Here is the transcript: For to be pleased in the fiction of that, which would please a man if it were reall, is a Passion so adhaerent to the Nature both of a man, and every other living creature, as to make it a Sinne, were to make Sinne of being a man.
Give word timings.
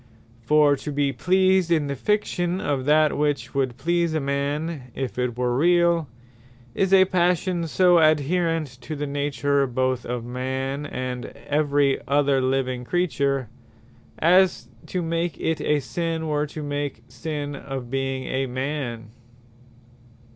For 0.41 0.75
to 0.77 0.91
be 0.91 1.13
pleased 1.13 1.69
in 1.71 1.85
the 1.85 1.95
fiction 1.95 2.59
of 2.59 2.85
that, 2.85 3.15
which 3.15 3.53
would 3.53 3.77
please 3.77 4.15
a 4.15 4.19
man 4.19 4.89
if 4.95 5.19
it 5.19 5.37
were 5.37 5.55
reall, 5.55 6.07
is 6.73 6.91
a 6.91 7.05
Passion 7.05 7.67
so 7.67 7.97
adhaerent 7.97 8.79
to 8.81 8.95
the 8.95 9.05
Nature 9.05 9.67
both 9.67 10.03
of 10.03 10.25
a 10.25 10.27
man, 10.27 10.87
and 10.87 11.25
every 11.47 11.99
other 12.07 12.41
living 12.41 12.83
creature, 12.83 13.47
as 14.17 14.67
to 14.87 15.03
make 15.03 15.39
it 15.39 15.61
a 15.61 15.79
Sinne, 15.79 16.27
were 16.27 16.47
to 16.47 16.63
make 16.63 17.03
Sinne 17.07 17.55
of 17.55 17.91
being 17.91 18.23
a 18.23 18.47
man. 18.47 19.11